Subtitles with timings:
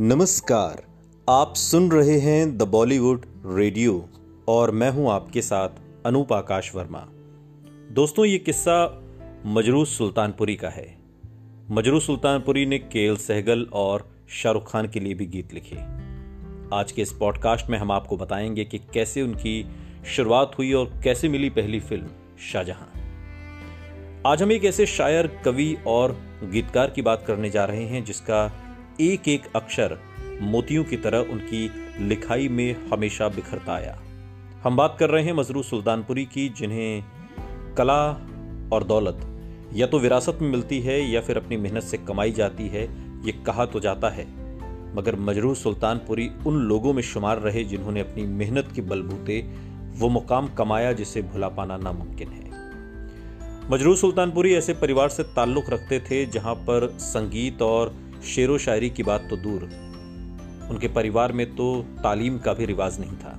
[0.00, 0.82] नमस्कार,
[1.28, 4.08] आप सुन रहे हैं द बॉलीवुड रेडियो
[4.48, 5.68] और मैं हूँ आपके साथ
[6.06, 7.08] अनूप आकाश वर्मा।
[7.90, 9.02] दोस्तों, ये किस्सा
[9.46, 10.98] मजरू सुल्तानपुरी का है।
[11.70, 15.76] मजरू सुल्तानपुरी ने केएल सहगल और शाहरुख खान के लिए भी गीत लिखे।
[16.76, 19.66] आज के इस पॉडकास्ट में हम आपको बताएँगे कि कैसे उनकी
[20.16, 22.06] शुरुआत हुई और कैसे मिली पहली फ़िल्म
[22.52, 23.00] शाहजहां।
[24.26, 28.64] आज हम एक ऐसे शायर, कवि और गीतकार की बात करने जा रहे हैं जिसका
[29.00, 29.96] एक एक अक्षर
[30.42, 31.70] मोतियों की तरह उनकी
[32.00, 33.98] लिखाई में हमेशा बिखरता आया।
[34.62, 37.04] हम बात कर रहे हैं मजरू सुल्तानपुरी की, जिन्हें
[37.74, 38.06] कला
[38.72, 39.20] और दौलत
[39.74, 42.82] या तो विरासत में मिलती है या फिर अपनी मेहनत से कमाई जाती है,
[43.26, 44.26] ये कहा तो जाता है।
[44.96, 49.40] मगर मजरू सुल्तानपुरी उन लोगों में शुमार रहे जिन्होंने अपनी मेहनत के बलबूते
[49.96, 56.00] वो मुकाम कमाया जिसे भुला पाना नामुमकिन है। मजरू सुल्तानपुरी ऐसे परिवार से ताल्लुक रखते
[56.00, 59.62] थे जहाँ पर संगीत और शेर व शायरी की बात तो दूर।
[60.70, 63.38] उनके परिवार में तो तालीम का भी रिवाज नहीं था।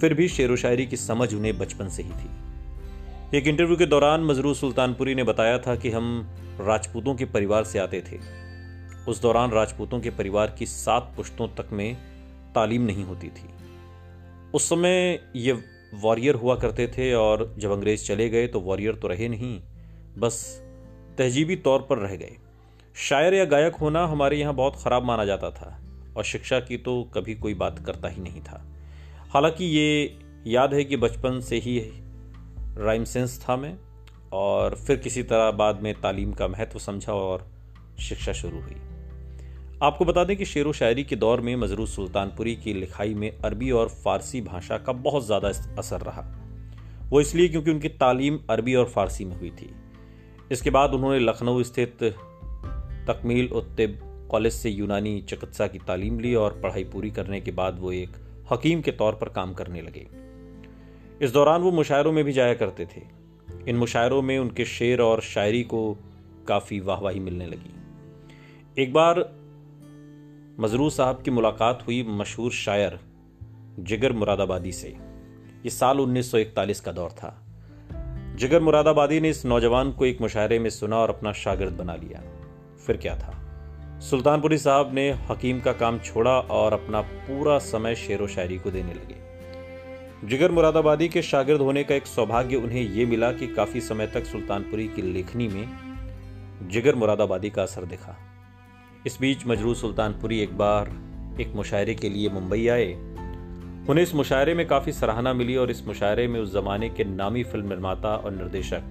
[0.00, 3.86] फिर भी शेर व शायरी की समझ उन्हें बचपन से ही थी। एक इंटरव्यू के
[3.86, 6.28] दौरान मजरू सुल्तानपुरी ने बताया था कि हम
[6.60, 8.18] राजपूतों के परिवार से आते थे।
[9.10, 11.96] उस दौरान राजपूतों के परिवार की सात पुश्तों तक में
[12.54, 13.48] तालीम नहीं होती थी।
[14.54, 15.52] उस समय ये
[15.94, 19.60] वॉरियर हुआ करते थे और जब अंग्रेज़ चले गए तो वॉरियर तो रहे नहीं,
[20.18, 20.62] बस
[21.18, 22.36] तहजीबी तौर पर रह गए।
[22.94, 25.78] शायर या गायक होना हमारे यहाँ बहुत ख़राब माना जाता था,
[26.16, 28.62] और शिक्षा की तो कभी कोई बात करता ही नहीं था।
[29.30, 31.78] हालाँकि ये याद है कि बचपन से ही
[32.78, 33.74] राइम सेंस था मैं,
[34.32, 37.46] और फिर किसी तरह बाद में तालीम का महत्व समझा और
[38.00, 38.76] शिक्षा शुरू हुई।
[39.82, 43.30] आपको बता दें कि शेर व शायरी के दौर में मजरू सुल्तानपुरी की लिखाई में
[43.30, 46.22] अरबी और फारसी भाषा का बहुत ज़्यादा असर रहा।
[47.10, 49.70] वो इसलिए क्योंकि उनकी तालीम अरबी और फारसी में हुई थी।
[50.52, 52.02] इसके बाद उन्होंने लखनऊ स्थित
[53.08, 57.78] तकमील उत्तिब कॉलेज से यूनानी चिकित्सा की तालीम ली और पढ़ाई पूरी करने के बाद
[57.78, 58.10] वो एक
[58.52, 60.08] हकीम के तौर पर काम करने लगे।
[61.22, 63.02] इस दौरान वो मुशायरों में भी जाया करते थे।
[63.68, 65.96] इन मुशायरों में उनके शेर और शायरी को
[66.48, 67.74] काफ़ी वाहवाही मिलने लगी।
[68.82, 69.32] एक बार
[70.60, 73.00] मजरू साहब की मुलाकात हुई मशहूर शायर
[73.78, 74.88] जिगर मुरादाबादी से।
[75.64, 77.40] ये साल 1941 का दौर था।
[78.36, 82.33] जिगर मुरादाबादी ने इस नौजवान को एक मुशायरे में सुना और अपना शागिर्द बना लिया।
[82.86, 83.40] फिर क्या था?
[84.00, 88.70] सुल्तानपुरी साहब ने हकीम का काम छोड़ा और अपना पूरा समय शेर व शायरी को
[88.70, 89.24] देने लगे।
[90.28, 94.24] जिगर मुरादाबादी के शागिर्द होने का एक सौभाग्य उन्हें यह मिला कि काफ़ी समय तक
[94.24, 95.68] सुल्तानपुरी की लेखनी में
[96.62, 98.16] जिगर मुरादाबादी का असर दिखा।
[99.06, 100.88] इस बीच मजरू सुल्तानपुरी एक बार
[101.40, 102.92] एक मुशायरे के लिए मुंबई आए।
[103.88, 107.44] उन्हें इस मुशायरे में काफ़ी सराहना मिली और इस मुशायरे में उस जमाने के नामी
[107.44, 108.82] फ़िल्म निर्माता और निर्देशक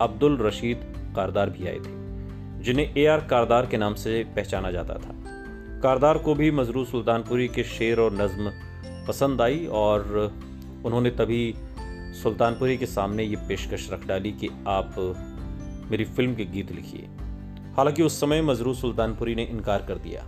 [0.00, 2.09] अब्दुल रशीद कारदार भी आए थे।
[2.60, 5.14] जिन्हें ए आर कारदार के नाम से पहचाना जाता था।
[5.80, 8.52] कारदार को भी मजरू सुल्तानपुरी के शेर और नज्म
[9.08, 10.02] पसंद आई और
[10.84, 11.54] उन्होंने तभी
[12.22, 14.94] सुल्तानपुरी के सामने ये पेशकश रख डाली कि आप
[15.90, 17.08] मेरी फ़िल्म के गीत लिखिए।
[17.76, 20.22] हालाँकि उस समय मजरू सुल्तानपुरी ने इनकार कर दिया।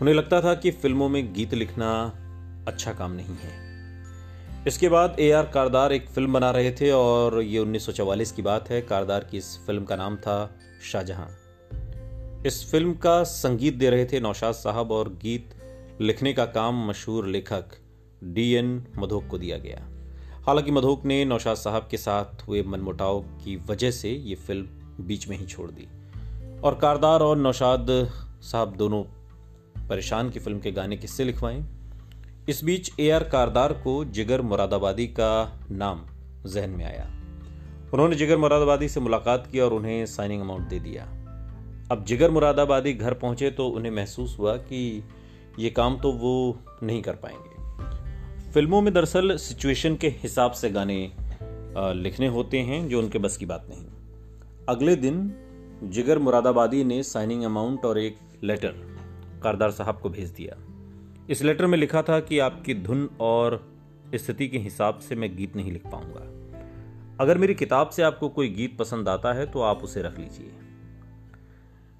[0.00, 1.90] उन्हें लगता था कि फ़िल्मों में गीत लिखना
[2.68, 3.68] अच्छा काम नहीं है।
[4.66, 8.70] इसके बाद ए आर कारदार एक फ़िल्म बना रहे थे और ये 1944 की बात
[8.70, 11.26] है। कारदार की इस फ़िल्म का नाम था शाहजहां।
[12.46, 15.54] इस फ़िल्म का संगीत दे रहे थे नौशाद साहब और गीत
[16.00, 17.64] लिखने का काम मशहूर लेखक
[18.24, 19.88] डी एन मधोक को दिया गया।
[20.46, 24.66] हालाँकि मधोक ने नौशाद साहब के साथ हुए मनमुटाव की वजह से ये फ़िल्म
[25.00, 25.88] बीच में ही छोड़ दी।
[26.60, 27.86] और कारदार और नौशाद
[28.42, 29.02] साहब दोनों
[29.88, 31.66] परेशान की फ़िल्म के गाने किससे लिखवाएँ।
[32.48, 36.06] इस बीच ए आर कारदार को जिगर मुरादाबादी का नाम
[36.46, 37.17] जहन में आया।
[37.94, 41.04] उन्होंने जिगर मुरादाबादी से मुलाकात की और उन्हें साइनिंग अमाउंट दे दिया।
[41.92, 45.02] अब जिगर मुरादाबादी घर पहुँचे तो उन्हें महसूस हुआ कि
[45.58, 51.12] ये काम तो वो नहीं कर पाएँगे। फ़िल्मों में दरअसल सिचुएशन के हिसाब से गाने
[51.76, 53.86] लिखने होते हैं, जो उनके बस की बात नहीं।
[54.68, 55.32] अगले दिन
[55.84, 58.74] जिगर मुरादाबादी ने साइनिंग अमाउंट और एक लेटर
[59.42, 60.56] कारदार साहब को भेज दिया।
[61.30, 63.60] इस लेटर में लिखा था कि आपकी धुन और
[64.14, 66.34] स्थिति के हिसाब से मैं गीत नहीं लिख पाऊँगा।
[67.20, 70.50] अगर मेरी किताब से आपको कोई गीत पसंद आता है तो आप उसे रख लीजिए।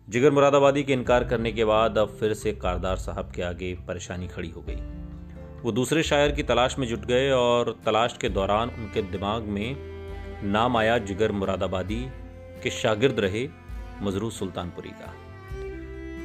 [0.08, 4.28] जिगर मुरादाबादी के इनकार करने के बाद अब फिर से कारदार साहब के आगे परेशानी
[4.28, 4.76] खड़ी हो गई।
[5.62, 9.76] वो दूसरे शायर की तलाश में जुट गए और तलाश के दौरान उनके दिमाग में
[10.44, 12.06] नाम आया जिगर मुरादाबादी
[12.62, 13.48] के शागिर्द रहे
[14.02, 15.12] मजरू सुल्तानपुरी का।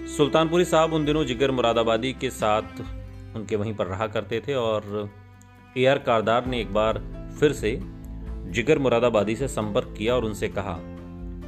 [0.07, 2.81] सुल्तानपुरी साहब उन दिनों जिगर मुरादाबादी के साथ
[3.35, 5.09] उनके वहीं पर रहा करते थे और
[5.77, 7.01] ए आर कारदार ने एक बार
[7.39, 7.71] फिर से
[8.53, 10.73] जिगर मुरादाबादी से संपर्क किया और उनसे कहा,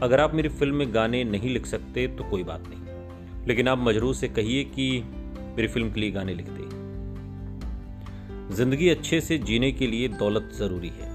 [0.03, 3.77] अगर आप मेरी फ़िल्म में गाने नहीं लिख सकते तो कोई बात नहीं। लेकिन आप
[3.77, 4.87] मजरू से कहिए कि
[5.57, 6.63] मेरी फ़िल्म के लिए गाने लिख दे
[8.55, 11.09] ज़िंदगी अच्छे से जीने के लिए दौलत ज़रूरी है।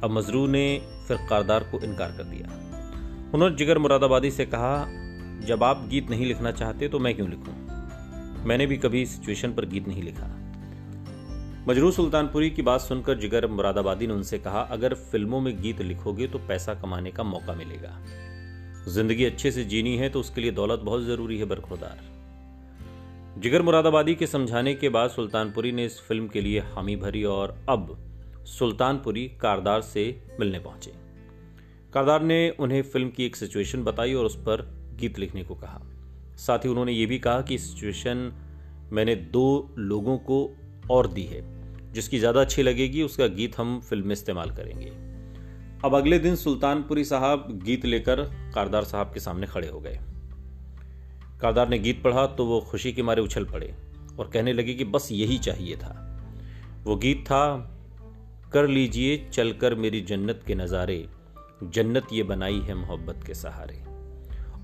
[0.00, 0.66] अब मजरू ने
[1.08, 2.48] फिर कारदार को इनकार कर दिया।
[3.34, 4.86] उन्होंने जिगर मुरादाबादी से कहा,
[5.46, 7.54] जब आप गीत नहीं लिखना चाहते तो मैं क्यों लिखूं?
[8.44, 10.45] मैंने भी कभी सिचुएशन पर गीत नहीं लिखा।
[11.66, 16.26] मजरू सुल्तानपुरी की बात सुनकर जिगर मुरादाबादी ने उनसे कहा, अगर फ़िल्मों में गीत लिखोगे
[16.26, 17.90] तो पैसा कमाने का मौका मिलेगा।
[18.88, 22.02] ज़िंदगी अच्छे से जीनी है तो उसके लिए दौलत बहुत ज़रूरी है बरखुरदार
[23.40, 27.56] जिगर मुरादाबादी के समझाने के बाद सुल्तानपुरी ने इस फ़िल्म के लिए हामी भरी और
[27.68, 27.96] अब
[28.48, 30.04] सुल्तानपुरी कारदार से
[30.40, 30.92] मिलने पहुँचे।
[31.94, 34.62] कारदार ने उन्हें फ़िल्म की एक सिचुएशन बताई और उस पर
[35.00, 35.82] गीत लिखने को कहा।
[36.38, 38.32] साथ ही उन्होंने ये भी कहा कि सिचुएशन
[38.92, 40.40] मैंने दो लोगों को
[40.90, 41.44] और दी है।
[41.96, 44.90] जिसकी ज़्यादा अच्छी लगेगी, उसका गीत हम फ़िल्म में इस्तेमाल करेंगे।
[45.84, 48.22] अब अगले दिन सुल्तानपुरी साहब गीत लेकर
[48.54, 49.98] कारदार साहब के सामने खड़े हो गए।
[51.40, 53.74] कारदार ने गीत पढ़ा तो वो खुशी के मारे उछल पड़े
[54.18, 55.94] और कहने लगे कि बस यही चाहिए था।
[56.84, 57.72] वो गीत था,
[58.52, 61.04] कर लीजिए चलकर मेरी जन्नत के नज़ारे,
[61.64, 63.82] जन्नत ये बनाई है मोहब्बत के सहारे।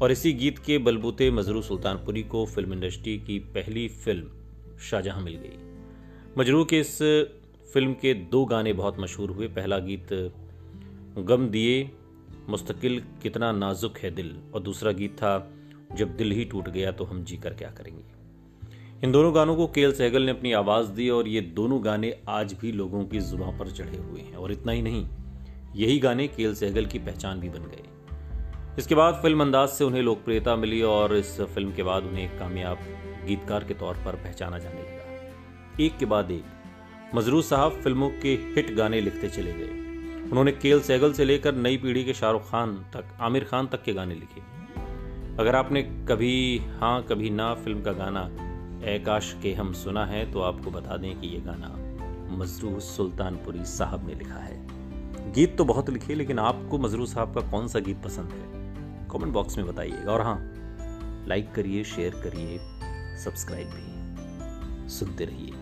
[0.02, 5.34] और इसी गीत के बलबूते मजरू सुल्तानपुरी को फ़िल्म इंडस्ट्री की पहली फ़िल्म शाहजहां मिल
[5.34, 5.71] गई।
[6.38, 6.98] मजरू के इस
[7.72, 10.12] फ़िल्म के दो गाने बहुत मशहूर हुए। पहला गीत,
[11.18, 11.90] गम दिए,
[12.48, 15.32] मुस्तकिल कितना नाजुक है दिल। और दूसरा गीत था,
[15.94, 18.04] जब दिल ही टूट गया तो हम जी कर क्या करेंगे।
[19.04, 22.52] इन दोनों गानों को के सहगल ने अपनी आवाज़ दी और ये दोनों गाने आज
[22.52, 25.06] भी लोगों की जुबा पर चढ़े हुए हैं। और इतना ही नहीं,
[25.76, 27.84] यही गाने के सहगल की पहचान भी बन गए।
[28.78, 32.38] इसके बाद फ़िल्म अंदाज से उन्हें लोकप्रियता मिली और इस फ़िल्म के बाद उन्हें एक
[32.38, 32.78] कामयाब
[33.26, 35.01] गीतकार के तौर पर पहचाना जाने लगा।
[35.80, 36.44] एक के बाद एक
[37.14, 39.68] मजरू साहब फ़िल्मों के हिट गाने लिखते चले गए।
[40.30, 43.92] उन्होंने केल सैगल से लेकर नई पीढ़ी के शाहरुख खान तक, आमिर खान तक के
[43.92, 44.40] गाने लिखे।
[45.40, 48.24] अगर आपने कभी हाँ कभी ना फ़िल्म का गाना
[48.84, 51.68] एकाश के हम सुना है तो आपको बता दें कि ये गाना
[52.36, 57.40] मजरू सुल्तानपुरी साहब ने लिखा है। गीत तो बहुत लिखे, लेकिन आपको मजरू साहब का
[57.50, 59.08] कौन सा गीत पसंद है?
[59.08, 60.38] कमेंट बॉक्स में बताइएगा। और हाँ
[61.28, 62.58] लाइक करिए, शेयर करिए,
[63.18, 65.61] सब्सक्राइब भी। सुनते रहिए।